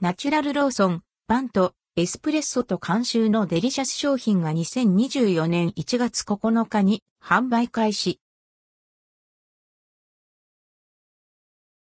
[0.00, 8.20] ナチュラルローソン、パンとエスプレッソと監修のデリシャス商品が2024年1月9日に販売開始。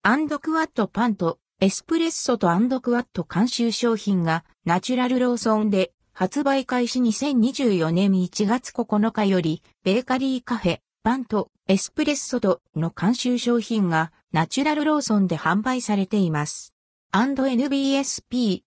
[0.04, 16.73] アンドクワットパンとエスプレッソとアンドクワット監修商品がナチュラルローソンで発売開始2024年1月9日よりベーカリーカフェパンとエスプレッソとの監修商品がナチュラルローソンで販売されています。
[17.16, 18.62] &NBSP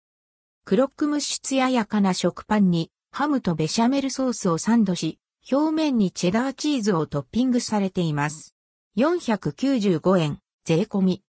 [0.64, 5.20] クロックム質ややかな食パンにハムとベシャメルソースをサンドし、
[5.52, 8.56] 表面にチェダーチーズをトッピングされています。
[8.96, 11.24] 495円、税込み。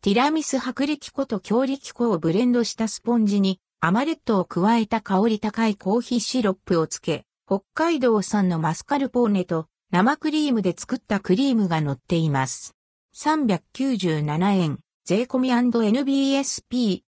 [0.00, 12.76] ティラミス薄力粉と強力粉をブレンドしたスポンジにアマレットを加えた香り高いコーヒーシロップをつけ、北海道産のマスカルポーネと生クリームで作ったクリームが乗っています。
[13.16, 17.02] 397円、税込み &NBSP。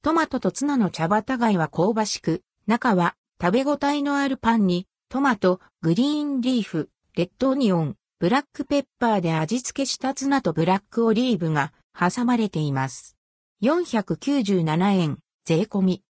[0.00, 13.18] トマトとツナの茶畑貝は香ばしく、中は食べ応えのあるパンに、トマト、グリーンリーフ、レッドオニオン、ブラックペッパーで味付けしたツナとブラックオリーブが挟まれています。
[13.62, 16.02] 497円、税込み。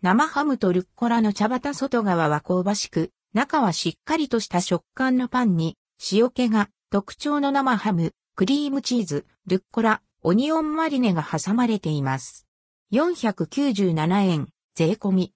[0.00, 5.76] 生ハムとルッコラの茶畑外側は香ばしく、中はしっかりとした食感のパンに、
[6.10, 12.46] 塩気が特徴の生ハム、クリームチーズ、ルッコラ、オニオンマリネが挟まれています。
[12.94, 15.34] 497円、税込み。